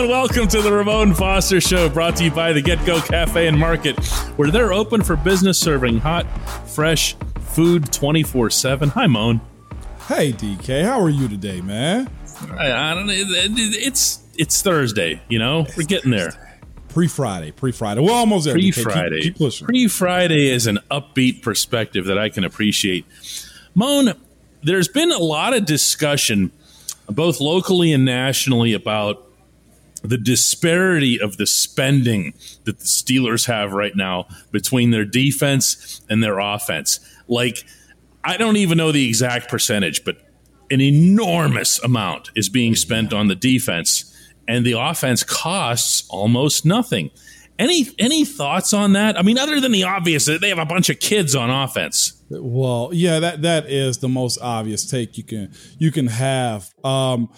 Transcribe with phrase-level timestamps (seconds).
[0.00, 3.46] Hello and welcome to the Ramon Foster Show, brought to you by the GetGo Cafe
[3.46, 4.02] and Market,
[4.36, 6.24] where they're open for business serving hot,
[6.70, 8.88] fresh food 24 7.
[8.88, 9.42] Hi, Mon.
[10.08, 12.08] Hey, DK, how are you today, man?
[12.50, 13.12] I, I don't know.
[13.14, 15.66] It's it's Thursday, you know?
[15.76, 16.62] We're getting there.
[16.88, 18.00] Pre Friday, pre Friday.
[18.00, 18.54] We're almost there.
[18.54, 19.32] Pre Friday.
[19.32, 23.04] Pre Friday is an upbeat perspective that I can appreciate.
[23.74, 24.14] Mon,
[24.62, 26.52] there's been a lot of discussion,
[27.06, 29.26] both locally and nationally, about
[30.02, 36.22] the disparity of the spending that the Steelers have right now between their defense and
[36.22, 37.00] their offense.
[37.28, 37.64] Like,
[38.24, 40.18] I don't even know the exact percentage, but
[40.70, 44.04] an enormous amount is being spent on the defense,
[44.46, 47.10] and the offense costs almost nothing.
[47.58, 49.18] Any any thoughts on that?
[49.18, 52.22] I mean, other than the obvious, they have a bunch of kids on offense.
[52.30, 56.72] Well, yeah, that that is the most obvious take you can you can have.
[56.82, 57.28] Um,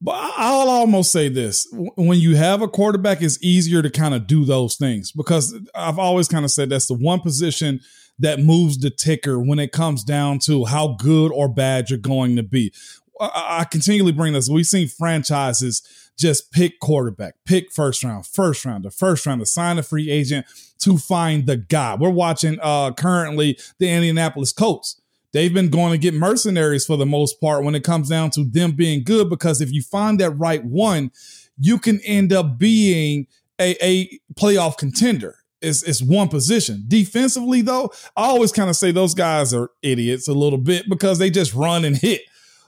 [0.00, 4.26] but I'll almost say this: when you have a quarterback, it's easier to kind of
[4.26, 7.80] do those things because I've always kind of said that's the one position
[8.18, 12.36] that moves the ticker when it comes down to how good or bad you're going
[12.36, 12.72] to be.
[13.20, 14.48] I, continually bring this.
[14.48, 15.82] We've seen franchises
[16.16, 20.10] just pick quarterback, pick first round, first round, the first round, to sign a free
[20.10, 20.46] agent
[20.80, 21.96] to find the guy.
[21.96, 25.00] We're watching uh, currently the Indianapolis Colts
[25.32, 28.44] they've been going to get mercenaries for the most part when it comes down to
[28.44, 31.10] them being good because if you find that right one,
[31.58, 33.26] you can end up being
[33.60, 35.36] a, a playoff contender.
[35.60, 36.84] It's, it's one position.
[36.86, 41.18] Defensively, though, I always kind of say those guys are idiots a little bit because
[41.18, 42.22] they just run and hit.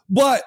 [0.09, 0.43] But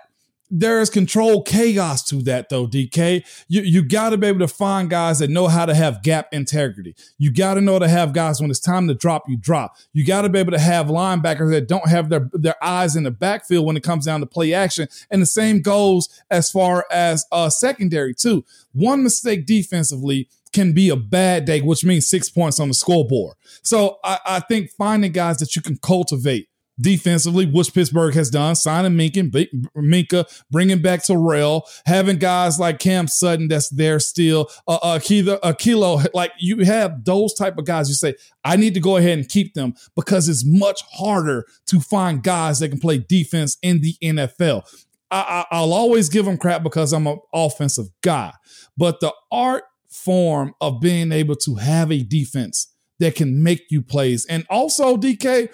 [0.56, 3.26] there is controlled chaos to that though, DK.
[3.48, 6.28] You you got to be able to find guys that know how to have gap
[6.32, 6.96] integrity.
[7.18, 9.76] You got to know to have guys when it's time to drop, you drop.
[9.94, 13.02] You got to be able to have linebackers that don't have their their eyes in
[13.02, 14.88] the backfield when it comes down to play action.
[15.10, 18.46] And the same goes as far as uh secondary too.
[18.74, 23.38] One mistake defensively can be a bad day, which means six points on the scoreboard.
[23.64, 26.48] So I, I think finding guys that you can cultivate
[26.80, 29.32] defensively, which Pittsburgh has done, signing Minkin,
[29.78, 35.36] Minkah, bringing back Terrell, having guys like Cam Sutton that's there still, uh, uh, Kilo,
[35.44, 37.90] uh, Kilo, like you have those type of guys.
[37.90, 41.80] You say, I need to go ahead and keep them because it's much harder to
[41.80, 44.64] find guys that can play defense in the NFL.
[45.12, 48.34] I, I, I'll always give them crap because I'm an offensive guy,
[48.76, 52.68] but the art form of being able to have a defense
[53.00, 55.50] that can make you plays, and also DK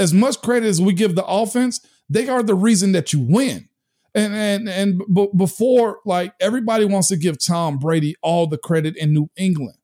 [0.00, 3.68] as much credit as we give the offense, they are the reason that you win.
[4.12, 8.96] And and and b- before, like everybody wants to give Tom Brady all the credit
[8.96, 9.76] in New England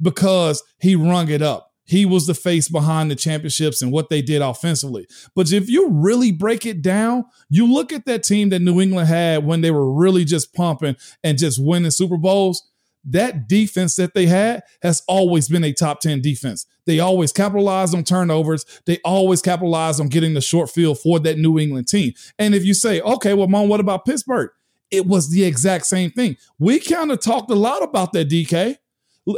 [0.00, 1.70] because he rung it up.
[1.86, 5.06] He was the face behind the championships and what they did offensively.
[5.34, 9.08] But if you really break it down, you look at that team that New England
[9.08, 12.66] had when they were really just pumping and just winning Super Bowls
[13.04, 16.66] that defense that they had has always been a top 10 defense.
[16.86, 18.64] They always capitalize on turnovers.
[18.86, 22.12] They always capitalize on getting the short field for that New England team.
[22.38, 24.50] And if you say, okay, well, Mon, what about Pittsburgh?
[24.90, 26.36] It was the exact same thing.
[26.58, 28.76] We kind of talked a lot about that, DK,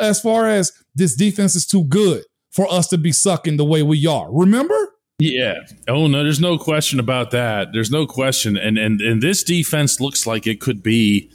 [0.01, 3.83] as far as this defense is too good for us to be sucking the way
[3.83, 4.29] we are.
[4.31, 4.95] Remember?
[5.19, 5.55] Yeah.
[5.89, 7.69] Oh no, there's no question about that.
[7.73, 8.57] There's no question.
[8.57, 11.31] And and and this defense looks like it could be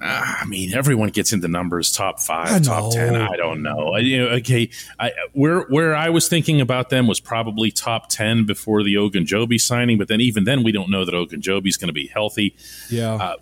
[0.00, 3.16] I mean, everyone gets into numbers top five, top ten.
[3.16, 3.94] I don't know.
[3.94, 8.08] I, you know, okay, I, where where I was thinking about them was probably top
[8.08, 11.76] ten before the Ogunjobi signing, but then even then, we don't know that Ogunjobi is
[11.76, 12.54] going to be healthy.
[12.90, 13.36] Yeah, uh,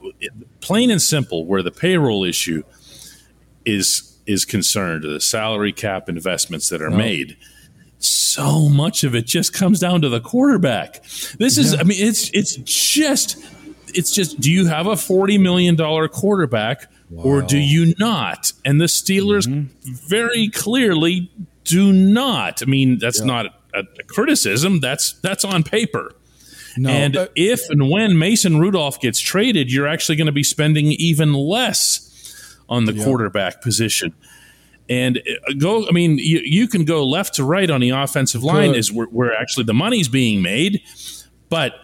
[0.60, 2.62] plain and simple, where the payroll issue
[3.64, 7.36] is is concerned, the salary cap investments that are made.
[7.98, 11.02] So much of it just comes down to the quarterback.
[11.38, 11.80] This is, yeah.
[11.80, 13.36] I mean, it's it's just
[13.96, 15.76] it's just do you have a $40 million
[16.08, 17.22] quarterback wow.
[17.22, 18.52] or do you not?
[18.64, 19.92] And the Steelers mm-hmm.
[20.08, 21.30] very clearly
[21.64, 22.62] do not.
[22.62, 23.26] I mean, that's yeah.
[23.26, 26.12] not a, a, criticism, that's that's on paper.
[26.76, 30.42] No, and but- if and when Mason Rudolph gets traded, you're actually going to be
[30.42, 34.12] spending even less on the quarterback position.
[34.88, 38.44] And uh, go, I mean, you, you can go left to right on the offensive
[38.44, 38.78] line, Good.
[38.78, 40.82] is where, where actually the money's being made.
[41.48, 41.74] But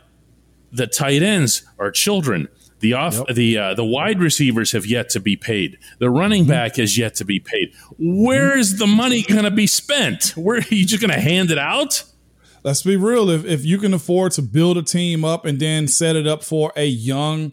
[0.73, 2.49] the tight ends are children.
[2.81, 3.37] The off yep.
[3.37, 5.79] the uh, the wide receivers have yet to be paid.
[6.01, 6.51] The running mm-hmm.
[6.51, 7.73] back has yet to be paid.
[7.97, 10.33] Where is the money going to be spent?
[10.37, 12.03] Where are you just going to hand it out?
[12.65, 13.31] Let's be real.
[13.31, 16.43] If if you can afford to build a team up and then set it up
[16.43, 17.53] for a young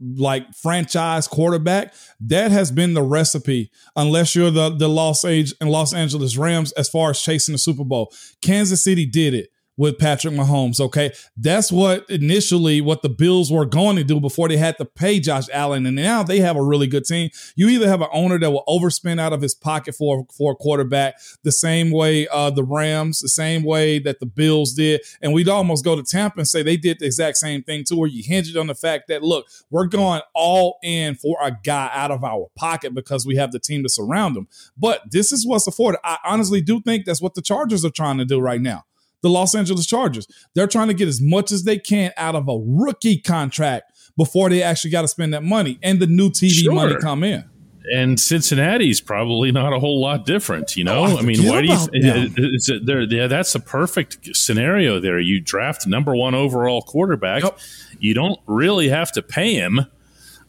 [0.00, 3.70] like franchise quarterback, that has been the recipe.
[3.96, 7.58] Unless you're the the Los Angeles and Los Angeles Rams, as far as chasing the
[7.58, 10.80] Super Bowl, Kansas City did it with Patrick Mahomes.
[10.80, 11.12] Okay.
[11.36, 15.20] That's what initially what the Bills were going to do before they had to pay
[15.20, 15.86] Josh Allen.
[15.86, 17.30] And now they have a really good team.
[17.56, 20.56] You either have an owner that will overspend out of his pocket for, for a
[20.56, 21.14] quarterback
[21.44, 25.00] the same way uh, the Rams, the same way that the Bills did.
[25.22, 27.96] And we'd almost go to Tampa and say they did the exact same thing too,
[27.96, 31.56] where you hinge it on the fact that, look, we're going all in for a
[31.64, 34.48] guy out of our pocket because we have the team to surround him.
[34.76, 36.00] But this is what's afforded.
[36.02, 38.84] I honestly do think that's what the Chargers are trying to do right now
[39.22, 40.26] the Los Angeles Chargers.
[40.54, 44.50] They're trying to get as much as they can out of a rookie contract before
[44.50, 46.74] they actually got to spend that money and the new TV sure.
[46.74, 47.44] money come in.
[47.90, 51.06] And Cincinnati's probably not a whole lot different, you know.
[51.06, 52.54] Oh, I, I mean, why do you?
[52.54, 53.00] Is it there?
[53.00, 55.00] Yeah, that's a perfect scenario.
[55.00, 57.44] There, you draft number one overall quarterback.
[57.44, 57.58] Yep.
[57.98, 59.86] You don't really have to pay him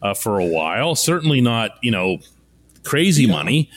[0.02, 0.94] uh, for a while.
[0.94, 2.18] Certainly not, you know,
[2.84, 3.32] crazy yeah.
[3.32, 3.70] money.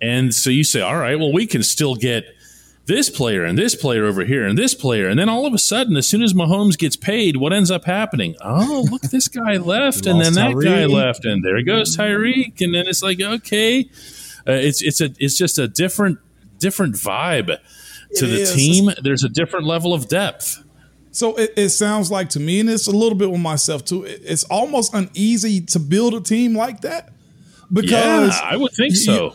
[0.00, 2.24] And so you say, all right, well, we can still get
[2.88, 5.08] this player and this player over here and this player.
[5.08, 7.84] And then all of a sudden, as soon as Mahomes gets paid, what ends up
[7.84, 8.34] happening?
[8.42, 10.64] Oh, look, this guy left, and then that Tyreek.
[10.64, 12.60] guy left, and there goes Tyreek.
[12.60, 13.88] And then it's like, okay,
[14.48, 16.18] uh, it's it's a it's just a different
[16.58, 17.46] different vibe
[18.16, 18.54] to it the is.
[18.54, 18.90] team.
[19.02, 20.64] There's a different level of depth.
[21.10, 24.04] So it, it, sounds like to me, and it's a little bit with myself too.
[24.04, 27.12] it's almost uneasy to build a team like that
[27.72, 29.34] because yeah, I would think so.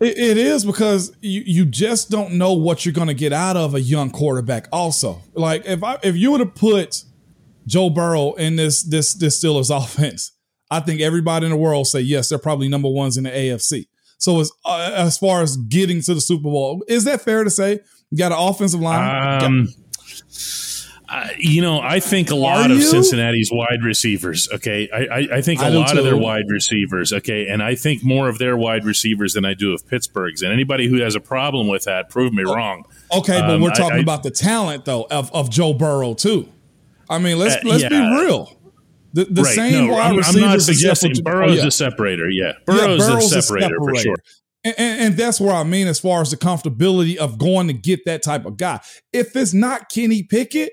[0.00, 3.56] It, it is because you, you just don't know what you're going to get out
[3.56, 4.68] of a young quarterback.
[4.72, 7.04] Also, like if I if you were to put
[7.66, 10.32] Joe Burrow in this this this Steelers offense,
[10.70, 13.86] I think everybody in the world say yes, they're probably number ones in the AFC.
[14.18, 17.50] So as uh, as far as getting to the Super Bowl, is that fair to
[17.50, 17.80] say?
[18.10, 19.42] You got an offensive line.
[19.44, 19.68] Um,
[21.38, 24.48] you know, I think a lot of Cincinnati's wide receivers.
[24.52, 27.12] Okay, I, I, I think a lot of their wide receivers.
[27.12, 30.42] Okay, and I think more of their wide receivers than I do of Pittsburgh's.
[30.42, 32.84] And anybody who has a problem with that, prove me oh, wrong.
[33.12, 36.48] Okay, but um, we're talking about the talent though of, of Joe Burrow too.
[37.08, 37.88] I mean, let's uh, let's yeah.
[37.88, 38.54] be real.
[39.14, 39.54] The, the right.
[39.54, 40.42] same no, wide I'm, receivers.
[40.42, 41.64] I'm not suggesting Burrow's oh, yeah.
[41.64, 42.28] the separator.
[42.28, 44.16] Yeah, Burrow's, yeah, Burrow's the separator, separator, for sure.
[44.64, 47.72] And, and, and, that's where I mean, as far as the comfortability of going to
[47.72, 48.80] get that type of guy.
[49.12, 50.72] If it's not Kenny Pickett,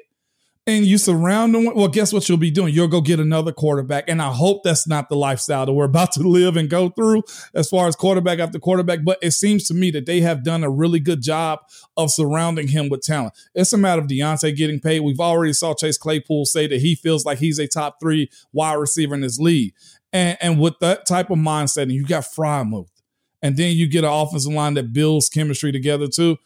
[0.68, 2.74] and you surround them well, guess what you'll be doing?
[2.74, 4.06] You'll go get another quarterback.
[4.10, 7.24] And I hope that's not the lifestyle that we're about to live and go through
[7.54, 9.04] as far as quarterback after quarterback.
[9.04, 11.60] But it seems to me that they have done a really good job
[11.98, 13.34] of surrounding him with talent.
[13.54, 15.02] It's a matter of Diontae getting paid.
[15.02, 18.74] We've already saw Chase Claypool say that he feels like he's a top three wide
[18.74, 19.74] receiver in his league.
[20.12, 22.90] And, and with that type of mindset, and you got Freiermuth,
[23.42, 26.38] and then you get an offensive line that builds chemistry together too.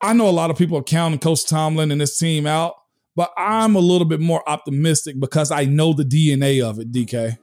[0.00, 2.74] I know a lot of people are counting Coach Tomlin and this team out
[3.16, 7.38] but I'm a little bit more optimistic because I know the DNA of it, DK.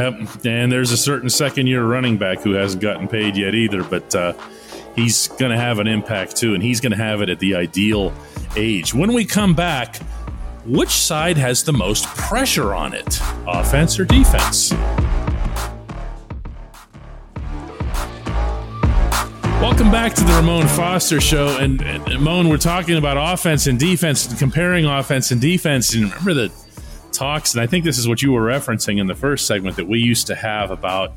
[0.00, 0.46] Yep.
[0.46, 4.12] And there's a certain second year running back who hasn't gotten paid yet either, but
[4.14, 4.32] uh,
[4.96, 7.54] he's going to have an impact too, and he's going to have it at the
[7.54, 8.12] ideal
[8.56, 8.94] age.
[8.94, 9.96] When we come back,
[10.64, 14.72] which side has the most pressure on it, offense or defense?
[19.82, 21.58] Welcome back to the Ramon Foster Show.
[21.58, 25.92] And, and Ramon, we're talking about offense and defense and comparing offense and defense.
[25.92, 26.52] And remember the
[27.10, 29.88] talks, and I think this is what you were referencing in the first segment that
[29.88, 31.14] we used to have about,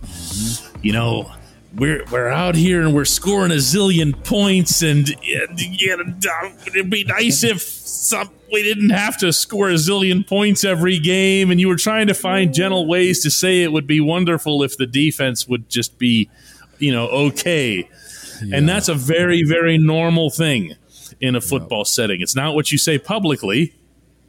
[0.81, 1.31] you know,
[1.75, 7.03] we're we're out here and we're scoring a zillion points, and, and know, it'd be
[7.03, 11.51] nice if some we didn't have to score a zillion points every game.
[11.51, 14.75] And you were trying to find gentle ways to say it would be wonderful if
[14.75, 16.31] the defense would just be,
[16.79, 17.87] you know, okay.
[18.43, 18.57] Yeah.
[18.57, 20.73] And that's a very, very normal thing
[21.21, 22.21] in a football setting.
[22.21, 23.73] It's not what you say publicly,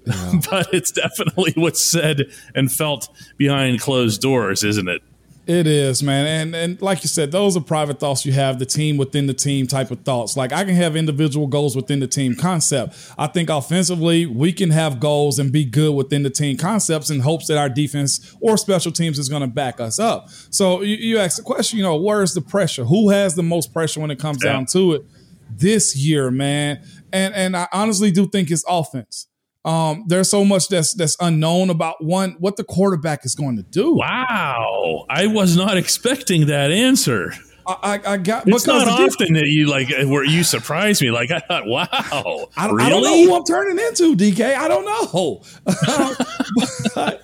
[0.05, 0.33] yeah.
[0.51, 5.03] but it's definitely what's said and felt behind closed doors, isn't it?
[5.47, 6.26] It is, man.
[6.26, 9.35] And and like you said, those are private thoughts you have, the team within the
[9.35, 10.37] team type of thoughts.
[10.37, 12.97] Like I can have individual goals within the team concept.
[13.17, 17.21] I think offensively, we can have goals and be good within the team concepts in
[17.21, 20.31] hopes that our defense or special teams is going to back us up.
[20.50, 22.85] So you, you ask the question, you know, where's the pressure?
[22.85, 24.53] Who has the most pressure when it comes yeah.
[24.53, 25.05] down to it
[25.49, 26.83] this year, man?
[27.12, 29.29] And and I honestly do think it's offense.
[29.67, 33.65] Um, there's so much that's that's unknown about one what the quarterback is going to
[33.65, 33.97] do.
[33.97, 37.33] Wow, I was not expecting that answer.
[37.69, 38.47] I, I, got.
[38.47, 41.11] It's not often that you like where you surprise me.
[41.11, 42.85] Like I thought, wow, I, really?
[42.85, 44.57] I don't know who I'm turning into, DK.
[44.57, 45.43] I don't know.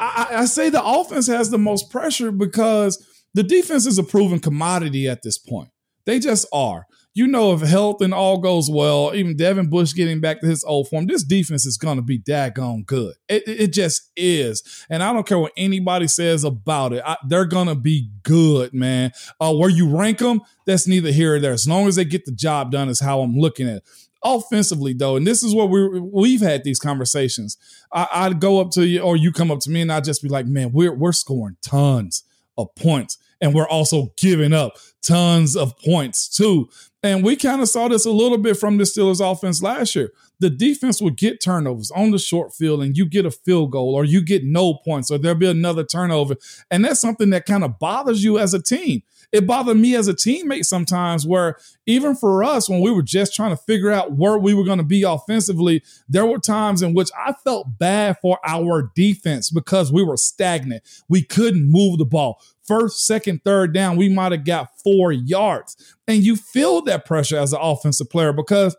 [0.00, 3.00] I, I say the offense has the most pressure because
[3.34, 5.68] the defense is a proven commodity at this point.
[6.04, 6.86] They just are.
[7.16, 10.62] You know, if health and all goes well, even Devin Bush getting back to his
[10.64, 13.14] old form, this defense is going to be daggone good.
[13.26, 14.84] It, it, just is.
[14.90, 17.02] And I don't care what anybody says about it.
[17.06, 19.12] I, they're going to be good, man.
[19.40, 21.54] Uh, where you rank them, that's neither here or there.
[21.54, 23.84] As long as they get the job done, is how I'm looking at it
[24.24, 27.58] offensively though and this is what we we've had these conversations
[27.92, 30.22] I, would go up to you or you come up to me and i'd just
[30.22, 32.24] be like man we're we're scoring tons
[32.58, 36.68] of points and we're also giving up tons of points too
[37.06, 40.12] and we kind of saw this a little bit from the Steelers offense last year.
[40.38, 43.94] The defense would get turnovers on the short field and you get a field goal
[43.94, 46.36] or you get no points or there'll be another turnover.
[46.70, 49.02] And that's something that kind of bothers you as a team.
[49.32, 53.34] It bothered me as a teammate sometimes where even for us, when we were just
[53.34, 56.94] trying to figure out where we were going to be offensively, there were times in
[56.94, 60.82] which I felt bad for our defense because we were stagnant.
[61.08, 65.76] We couldn't move the ball first, second, third down, we might have got four yards.
[66.06, 68.76] And you feel that pressure as an offensive player because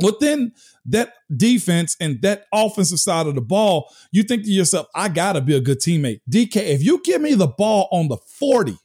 [0.00, 0.52] within
[0.86, 5.34] that defense and that offensive side of the ball, you think to yourself, I got
[5.34, 6.20] to be a good teammate.
[6.30, 8.76] DK, if you give me the ball on the 40,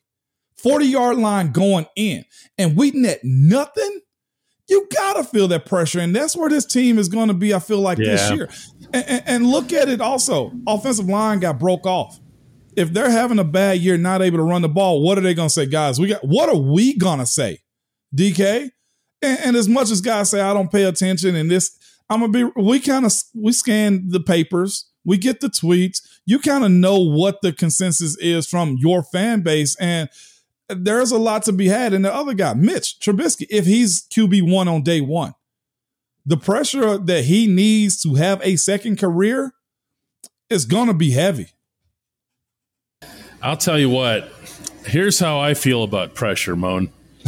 [0.58, 2.26] 40 yard line going in,
[2.58, 4.02] and we net nothing,
[4.70, 6.00] you got to feel that pressure.
[6.00, 8.06] And that's where this team is going to be, I feel like, yeah.
[8.12, 8.50] this year.
[8.94, 10.52] And, and, and look at it also.
[10.68, 12.20] Offensive line got broke off
[12.76, 15.34] if they're having a bad year, not able to run the ball, what are they
[15.34, 16.00] going to say, guys?
[16.00, 17.60] We got what are we going to say,
[18.16, 18.72] DK?
[19.22, 21.78] And, and, as much as guys say I don't pay attention, and this,
[22.10, 22.62] I'm gonna be.
[22.62, 26.02] We kind of we scan the papers, we get the tweets.
[26.26, 30.10] You kind of know what the consensus is from your fan base, and
[30.68, 31.94] there's a lot to be had.
[31.94, 35.36] And the other guy, Mitch Trubisky, if he's QB one on day one,
[36.26, 39.54] the pressure that he needs to have a second career
[40.50, 41.50] is to be heavy.
[43.44, 44.32] I'll tell you what.
[44.86, 46.92] Here's how I feel about pressure, Mon.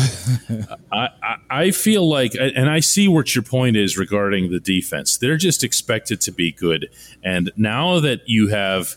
[0.91, 5.17] I, I, I feel like, and I see what your point is regarding the defense.
[5.17, 6.89] They're just expected to be good,
[7.23, 8.95] and now that you have,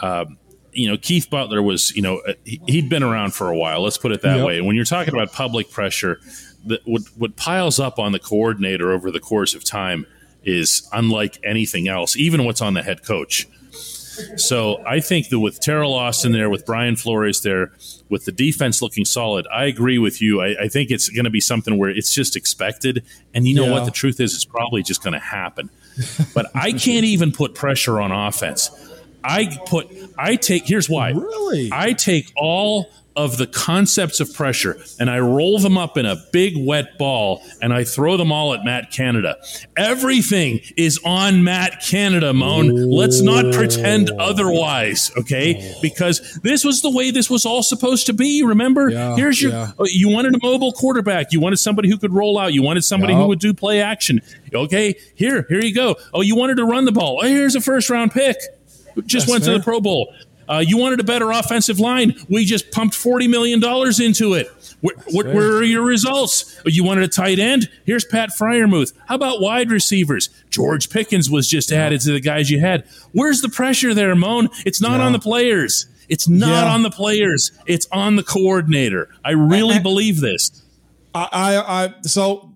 [0.00, 0.38] um,
[0.72, 3.82] you know, Keith Butler was, you know, he'd been around for a while.
[3.82, 4.46] Let's put it that yep.
[4.46, 4.58] way.
[4.58, 6.18] And when you're talking about public pressure,
[6.66, 10.06] that what what piles up on the coordinator over the course of time
[10.44, 13.46] is unlike anything else, even what's on the head coach.
[14.36, 17.72] So I think that with Teryl Austin there, with Brian Flores there,
[18.08, 20.40] with the defense looking solid, I agree with you.
[20.40, 23.04] I, I think it's going to be something where it's just expected.
[23.34, 23.72] And you know yeah.
[23.72, 23.84] what?
[23.84, 25.70] The truth is, it's probably just going to happen.
[26.34, 28.70] But I can't even put pressure on offense.
[29.24, 29.88] I put,
[30.18, 31.10] I take, here's why.
[31.10, 31.70] Really?
[31.72, 36.16] I take all of the concepts of pressure and I roll them up in a
[36.32, 39.36] big wet ball and I throw them all at Matt Canada.
[39.76, 42.90] Everything is on Matt Canada, Mon.
[42.90, 45.74] Let's not pretend otherwise, okay?
[45.82, 48.42] Because this was the way this was all supposed to be.
[48.42, 48.88] Remember?
[48.88, 49.72] Yeah, Here's your yeah.
[49.78, 51.32] Uh, you wanted a mobile quarterback.
[51.32, 52.52] You wanted somebody who could roll out.
[52.52, 53.22] You wanted somebody yep.
[53.22, 54.20] who would do play action.
[54.54, 55.96] Okay, here, here you go.
[56.12, 57.20] Oh, you wanted to run the ball.
[57.22, 58.36] Oh, here's a first round pick.
[59.06, 59.54] Just That's went fair.
[59.54, 60.12] to the Pro Bowl.
[60.48, 62.14] Uh, you wanted a better offensive line.
[62.28, 63.62] We just pumped $40 million
[64.00, 64.48] into it.
[64.80, 66.60] Where, what, where, are your results?
[66.66, 67.70] You wanted a tight end?
[67.84, 68.92] Here's Pat Freiermuth.
[69.06, 70.28] How about wide receivers?
[70.50, 71.84] George Pickens was just yeah.
[71.84, 72.84] added to the guys you had.
[73.12, 74.48] Where's the pressure there, Mon?
[74.66, 75.06] It's not yeah.
[75.06, 75.86] on the players.
[76.08, 76.74] It's not yeah.
[76.74, 77.52] on the players.
[77.66, 79.08] It's on the coordinator.
[79.24, 80.62] I really I, I, believe this.
[81.14, 82.51] I, I, I so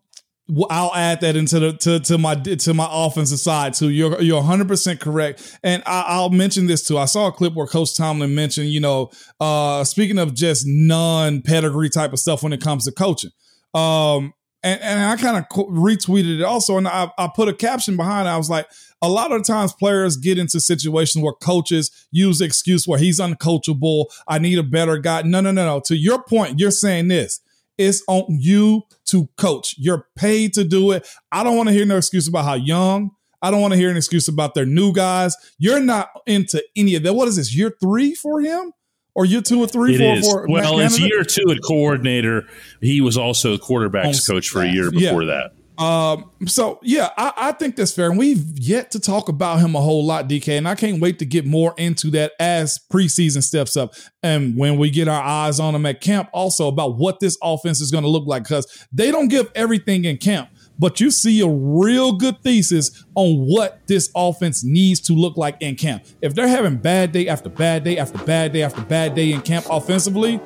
[0.70, 3.88] I'll add that into the to, to my to my offensive side too.
[3.88, 6.98] You're you're 100 percent correct, and I, will mention this too.
[6.98, 9.10] I saw a clip where Coach Tomlin mentioned, you know,
[9.40, 13.30] uh, speaking of just non pedigree type of stuff when it comes to coaching.
[13.74, 17.96] Um, and, and I kind of retweeted it also, and I, I put a caption
[17.96, 18.26] behind.
[18.28, 18.30] it.
[18.30, 18.68] I was like,
[19.02, 24.06] a lot of times players get into situations where coaches use excuse where he's uncoachable.
[24.26, 25.22] I need a better guy.
[25.22, 25.80] No, no, no, no.
[25.86, 27.40] To your point, you're saying this
[27.78, 29.75] it's on you to coach.
[29.78, 31.09] You're paid to do it.
[31.33, 33.11] I don't want to hear no excuse about how young.
[33.42, 35.37] I don't want to hear an excuse about their new guys.
[35.59, 37.14] You're not into any of that.
[37.14, 37.54] What is this?
[37.54, 38.73] Year three for him?
[39.14, 40.52] Or year two or three it for, is.
[40.52, 42.47] well, it's year two at coordinator.
[42.83, 45.49] He was also a quarterbacks coach for a year before yeah.
[45.49, 45.55] that.
[45.78, 48.09] Um, so yeah, I, I, think that's fair.
[48.09, 50.56] And we've yet to talk about him a whole lot, DK.
[50.56, 53.92] And I can't wait to get more into that as preseason steps up.
[54.23, 57.80] And when we get our eyes on him at camp, also about what this offense
[57.80, 60.49] is going to look like, because they don't give everything in camp.
[60.78, 65.56] But you see a real good thesis on what this offense needs to look like
[65.61, 66.04] in camp.
[66.23, 69.40] If they're having bad day after bad day after bad day after bad day in
[69.42, 70.40] camp offensively,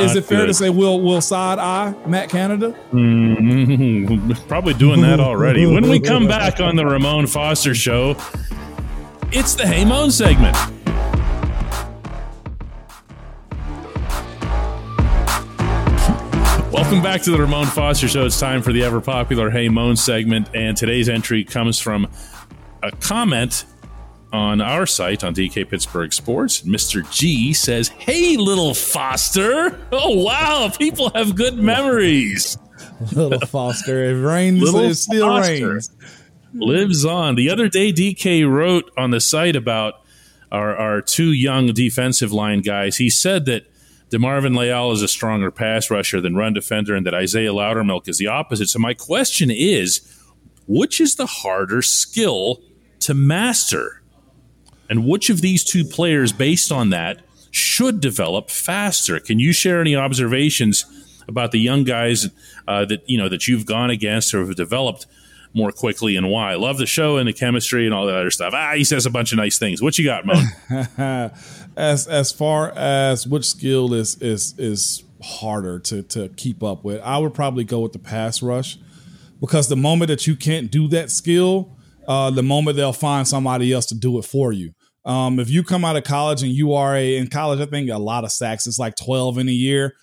[0.00, 0.46] is it fair good.
[0.46, 2.76] to say we'll we'll side eye Matt Canada?
[2.92, 4.32] Mm-hmm.
[4.48, 5.66] Probably doing that already.
[5.66, 8.16] when we come back on the Ramon Foster Show,
[9.30, 10.56] it's the Hey Mon segment.
[16.72, 18.26] Welcome back to the Ramon Foster Show.
[18.26, 22.08] It's time for the ever popular Hey Mon segment, and today's entry comes from
[22.82, 23.64] a comment
[24.32, 26.62] on our site on DK Pittsburgh Sports.
[26.62, 27.08] Mr.
[27.12, 29.78] G says, Hey, little Foster.
[29.92, 30.70] Oh, wow.
[30.78, 32.56] People have good memories.
[33.12, 34.04] little Foster.
[34.04, 35.90] It rains, little it still Foster rains.
[36.54, 37.34] Lives on.
[37.34, 39.94] The other day, DK wrote on the site about
[40.50, 42.96] our, our two young defensive line guys.
[42.96, 43.66] He said that
[44.10, 48.18] DeMarvin Leal is a stronger pass rusher than run defender and that Isaiah Loudermilk is
[48.18, 48.68] the opposite.
[48.68, 50.00] So my question is,
[50.66, 52.62] which is the harder skill
[53.00, 54.01] to master?
[54.92, 59.18] And which of these two players, based on that, should develop faster?
[59.18, 60.84] Can you share any observations
[61.26, 62.28] about the young guys
[62.68, 65.06] uh, that you know that you've gone against or have developed
[65.54, 66.56] more quickly and why?
[66.56, 68.52] Love the show and the chemistry and all that other stuff.
[68.54, 69.80] Ah, he says a bunch of nice things.
[69.80, 70.34] What you got, Mo?
[71.74, 77.00] as as far as which skill is is is harder to to keep up with,
[77.00, 78.76] I would probably go with the pass rush
[79.40, 83.72] because the moment that you can't do that skill, uh, the moment they'll find somebody
[83.72, 84.74] else to do it for you.
[85.04, 87.90] Um, if you come out of college and you are a in college, I think
[87.90, 88.66] a lot of sacks.
[88.66, 89.94] It's like twelve in a year,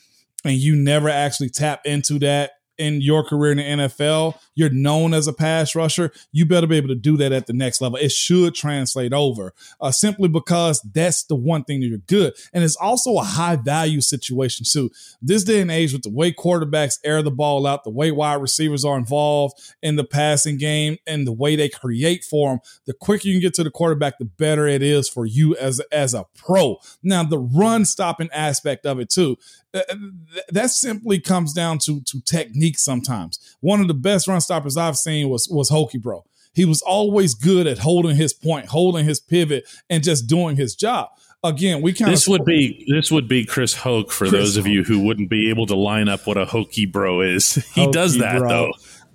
[0.43, 5.13] and you never actually tap into that in your career in the NFL, you're known
[5.13, 6.11] as a pass rusher.
[6.31, 7.97] You better be able to do that at the next level.
[7.97, 12.33] It should translate over uh, simply because that's the one thing that you're good.
[12.53, 14.89] And it's also a high value situation too.
[15.21, 18.41] This day and age, with the way quarterbacks air the ball out, the way wide
[18.41, 22.93] receivers are involved in the passing game, and the way they create for them, the
[22.93, 26.13] quicker you can get to the quarterback, the better it is for you as as
[26.13, 26.77] a pro.
[27.03, 29.37] Now, the run stopping aspect of it too
[29.71, 33.39] that simply comes down to to technique sometimes.
[33.59, 36.25] One of the best run stoppers I've seen was was Hokey Bro.
[36.53, 40.75] He was always good at holding his point, holding his pivot, and just doing his
[40.75, 41.09] job.
[41.43, 44.67] Again, we kind this would be this would be Chris Hoke for Chris those of
[44.67, 47.53] you who wouldn't be able to line up what a Hokey Bro is.
[47.73, 48.49] He Hokey does that bro.
[48.49, 48.71] though.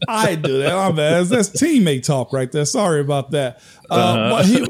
[0.08, 0.72] I do that.
[0.72, 1.26] I'm bad.
[1.26, 2.64] That's teammate talk right there.
[2.64, 3.60] Sorry about that.
[3.90, 4.30] Uh, uh-huh.
[4.30, 4.66] But he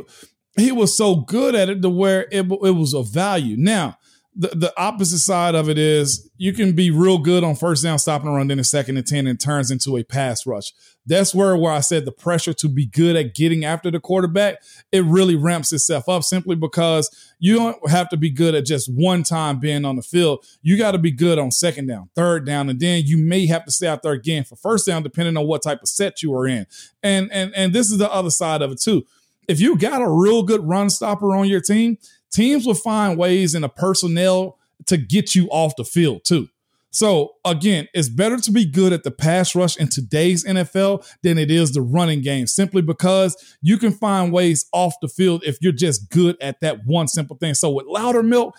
[0.57, 3.57] he was so good at it to where it, it was a value.
[3.57, 3.99] Now
[4.37, 7.99] the, the opposite side of it is you can be real good on first down,
[7.99, 10.73] stopping a run, then a second and 10 and turns into a pass rush.
[11.07, 14.57] That's where, where I said the pressure to be good at getting after the quarterback,
[14.91, 18.91] it really ramps itself up simply because you don't have to be good at just
[18.93, 20.45] one time being on the field.
[20.63, 23.65] You got to be good on second down, third down, and then you may have
[23.67, 26.35] to stay out there again for first down, depending on what type of set you
[26.35, 26.67] are in.
[27.03, 29.05] And and and this is the other side of it too.
[29.47, 31.99] If you got a real good run stopper on your team,
[32.35, 36.49] teams will find ways in the personnel to get you off the field too.
[36.91, 41.39] So again, it's better to be good at the pass rush in today's NFL than
[41.39, 45.59] it is the running game, simply because you can find ways off the field if
[45.61, 47.55] you're just good at that one simple thing.
[47.55, 48.53] So with Loudermilk,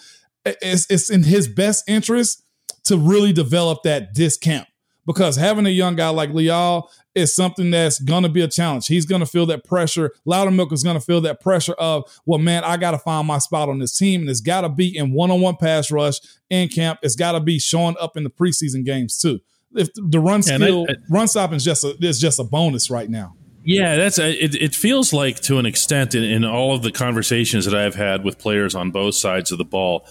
[0.46, 2.44] it's, it's in his best interest
[2.86, 4.68] to really develop that discount
[5.06, 8.88] because having a young guy like Leal is something that's going to be a challenge.
[8.88, 10.12] He's going to feel that pressure.
[10.28, 13.38] Loudermilk is going to feel that pressure of, well, man, I got to find my
[13.38, 14.22] spot on this team.
[14.22, 17.00] And it's got to be in one on one pass rush in camp.
[17.04, 19.40] It's got to be showing up in the preseason games, too.
[19.74, 22.90] If the run skill, I, I, run stopping is just a, is just a bonus
[22.90, 23.36] right now.
[23.64, 24.56] Yeah, that's uh, it.
[24.56, 28.24] It feels like to an extent in, in all of the conversations that I've had
[28.24, 30.08] with players on both sides of the ball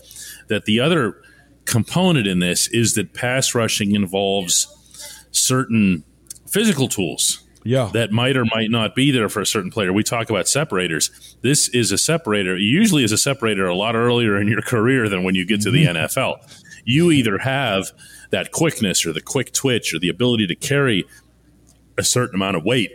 [0.49, 1.23] that the other
[1.65, 4.67] component in this is that pass rushing involves
[5.35, 6.05] certain
[6.47, 7.91] physical tools yeah.
[7.93, 9.93] that might or might not be there for a certain player.
[9.93, 11.37] We talk about separators.
[11.43, 12.57] This is a separator.
[12.57, 15.71] Usually is a separator a lot earlier in your career than when you get to
[15.71, 15.97] the mm-hmm.
[15.97, 16.63] NFL.
[16.85, 17.93] You either have
[18.31, 21.05] that quickness or the quick twitch or the ability to carry
[21.97, 22.91] a certain amount of weight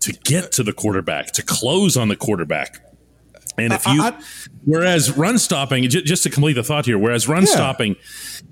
[0.00, 2.84] to get to the quarterback, to close on the quarterback.
[3.56, 4.22] And if you, I, I,
[4.64, 7.52] whereas run stopping, just to complete the thought here, whereas run yeah.
[7.52, 7.96] stopping,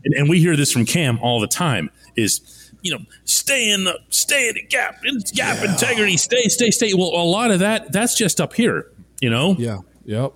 [0.04, 3.84] and, and we hear this from Cam all the time, is you know, stay in
[3.84, 5.72] the stay in the gap, in gap yeah.
[5.72, 6.94] integrity, stay, stay, stay.
[6.94, 9.56] Well, a lot of that that's just up here, you know.
[9.58, 9.80] Yeah.
[10.04, 10.32] Yep.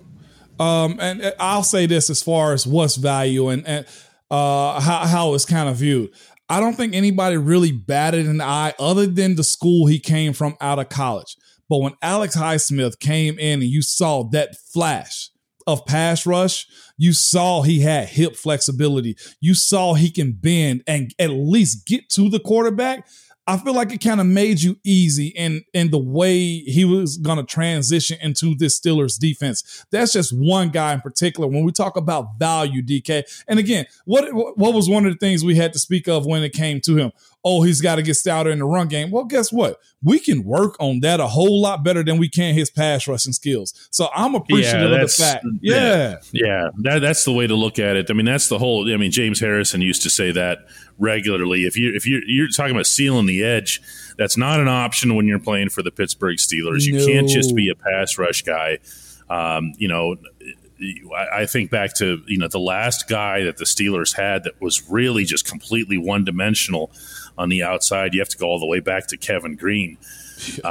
[0.59, 3.85] Um, and I'll say this as far as what's value and, and
[4.29, 6.11] uh, how how it's kind of viewed.
[6.49, 10.57] I don't think anybody really batted an eye other than the school he came from
[10.59, 11.37] out of college.
[11.69, 15.29] But when Alex Highsmith came in and you saw that flash
[15.71, 19.15] of pass rush, you saw he had hip flexibility.
[19.39, 23.07] You saw he can bend and at least get to the quarterback.
[23.47, 27.17] I feel like it kind of made you easy in in the way he was
[27.17, 29.83] going to transition into this Steelers defense.
[29.91, 31.49] That's just one guy in particular.
[31.49, 35.43] When we talk about value, DK, and again, what what was one of the things
[35.43, 37.11] we had to speak of when it came to him?
[37.43, 39.11] Oh, he's got to get stouter in the run game.
[39.11, 39.79] Well, guess what?
[40.03, 43.33] We can work on that a whole lot better than we can his pass rushing
[43.33, 43.73] skills.
[43.91, 45.45] So I'm appreciative yeah, of the fact.
[45.61, 46.17] Yeah.
[46.31, 46.69] Yeah.
[46.79, 48.09] That, that's the way to look at it.
[48.09, 50.59] I mean, that's the whole, I mean, James Harrison used to say that
[50.99, 51.65] regularly.
[51.65, 53.81] If you if you you're talking about sealing the edge,
[54.17, 56.89] that's not an option when you're playing for the Pittsburgh Steelers.
[56.89, 56.99] No.
[56.99, 58.77] You can't just be a pass rush guy.
[59.29, 60.17] Um, you know,
[61.31, 64.89] I think back to you know the last guy that the Steelers had that was
[64.89, 66.91] really just completely one dimensional
[67.37, 68.13] on the outside.
[68.13, 69.97] You have to go all the way back to Kevin Greene.
[70.63, 70.67] Uh,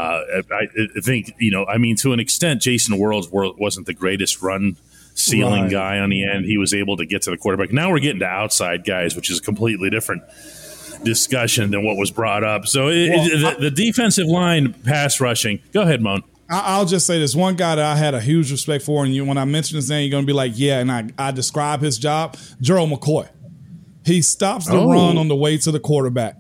[0.50, 1.64] I, I, think you know.
[1.64, 4.76] I mean, to an extent, Jason Worilds wasn't the greatest run
[5.14, 5.70] sealing right.
[5.70, 6.44] guy on the end.
[6.44, 7.72] He was able to get to the quarterback.
[7.72, 10.22] Now we're getting to outside guys, which is a completely different
[11.04, 12.66] discussion than what was brought up.
[12.66, 15.60] So it, well, it, the, the, defensive line pass rushing.
[15.72, 16.22] Go ahead, Mon.
[16.52, 19.24] I'll just say this one guy that I had a huge respect for, and you
[19.24, 21.96] when I mention his name, you're gonna be like, yeah, and I, I describe his
[21.96, 23.28] job, Gerald McCoy.
[24.04, 24.90] He stops the oh.
[24.90, 26.36] run on the way to the quarterback.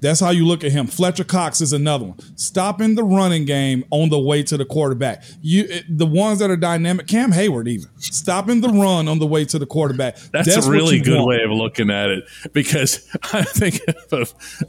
[0.00, 0.86] That's how you look at him.
[0.86, 2.18] Fletcher Cox is another one.
[2.36, 5.24] Stopping the running game on the way to the quarterback.
[5.42, 7.88] You the ones that are dynamic, Cam Heyward even.
[7.98, 10.16] Stopping the run on the way to the quarterback.
[10.32, 11.28] That's, That's a really good want.
[11.28, 13.80] way of looking at it because I think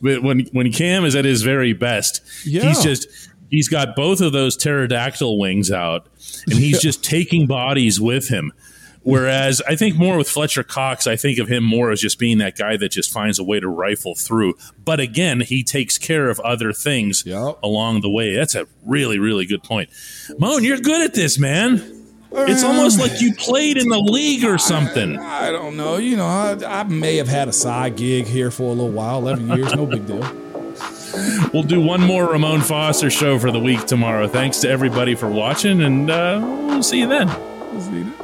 [0.01, 2.63] when when Cam is at his very best, yeah.
[2.63, 6.07] he's just he's got both of those pterodactyl wings out
[6.45, 8.51] and he's just taking bodies with him.
[9.07, 12.39] Whereas I think more with Fletcher Cox, I think of him more as just being
[12.39, 14.55] that guy that just finds a way to rifle through.
[14.83, 17.57] But again, he takes care of other things yep.
[17.63, 18.35] along the way.
[18.35, 19.89] That's a really, really good point.
[20.37, 21.75] Mon, you're good at this, man.
[22.33, 25.17] It's almost like you played in the league or something.
[25.17, 25.95] I, I don't know.
[25.95, 29.19] You know, I, I, may have had a side gig here for a little while,
[29.19, 30.21] 11 years, no big deal.
[31.51, 34.27] We'll do one more Ramon Foster show for the week tomorrow.
[34.27, 37.27] Thanks to everybody for watching, and uh, we'll see you then.
[37.71, 38.16] We'll see you then.